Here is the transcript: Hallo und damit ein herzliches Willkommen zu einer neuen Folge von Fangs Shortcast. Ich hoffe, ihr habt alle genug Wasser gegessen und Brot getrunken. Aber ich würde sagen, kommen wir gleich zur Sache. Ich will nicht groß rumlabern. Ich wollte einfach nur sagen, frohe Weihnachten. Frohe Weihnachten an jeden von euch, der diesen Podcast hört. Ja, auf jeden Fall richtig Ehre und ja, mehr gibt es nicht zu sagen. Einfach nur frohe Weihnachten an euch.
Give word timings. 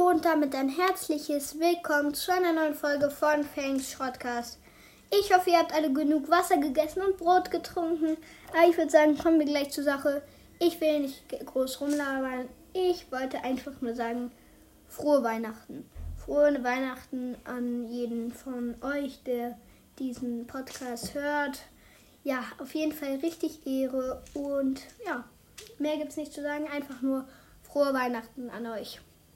Hallo 0.00 0.10
und 0.10 0.24
damit 0.24 0.54
ein 0.54 0.68
herzliches 0.70 1.58
Willkommen 1.58 2.14
zu 2.14 2.32
einer 2.32 2.52
neuen 2.52 2.74
Folge 2.74 3.10
von 3.10 3.44
Fangs 3.44 3.92
Shortcast. 3.92 4.58
Ich 5.10 5.34
hoffe, 5.34 5.50
ihr 5.50 5.58
habt 5.58 5.74
alle 5.74 5.92
genug 5.92 6.30
Wasser 6.30 6.56
gegessen 6.56 7.02
und 7.02 7.18
Brot 7.18 7.50
getrunken. 7.50 8.16
Aber 8.50 8.68
ich 8.68 8.78
würde 8.78 8.90
sagen, 8.90 9.18
kommen 9.18 9.38
wir 9.38 9.46
gleich 9.46 9.70
zur 9.70 9.84
Sache. 9.84 10.22
Ich 10.58 10.80
will 10.80 11.00
nicht 11.00 11.28
groß 11.28 11.80
rumlabern. 11.82 12.48
Ich 12.72 13.12
wollte 13.12 13.44
einfach 13.44 13.78
nur 13.80 13.94
sagen, 13.94 14.32
frohe 14.88 15.22
Weihnachten. 15.22 15.88
Frohe 16.16 16.62
Weihnachten 16.64 17.36
an 17.44 17.86
jeden 17.88 18.32
von 18.32 18.76
euch, 18.82 19.22
der 19.24 19.58
diesen 19.98 20.46
Podcast 20.46 21.14
hört. 21.14 21.60
Ja, 22.24 22.44
auf 22.58 22.74
jeden 22.74 22.92
Fall 22.92 23.16
richtig 23.16 23.66
Ehre 23.66 24.22
und 24.34 24.80
ja, 25.04 25.24
mehr 25.78 25.98
gibt 25.98 26.10
es 26.10 26.16
nicht 26.16 26.32
zu 26.32 26.42
sagen. 26.42 26.68
Einfach 26.68 27.02
nur 27.02 27.26
frohe 27.62 27.92
Weihnachten 27.92 28.48
an 28.48 28.66
euch. 28.66 29.00